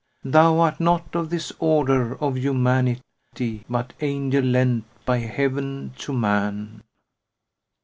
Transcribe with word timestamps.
Thou 0.25 0.57
art 0.61 0.79
not 0.79 1.13
of 1.15 1.29
this 1.29 1.53
order 1.59 2.15
of 2.15 2.35
human 2.35 2.87
* 3.15 3.35
ity 3.35 3.63
but 3.69 3.93
angel 4.01 4.43
lent 4.43 4.83
by 5.05 5.19
Heaven 5.19 5.93
to 5.99 6.11
man." 6.11 6.81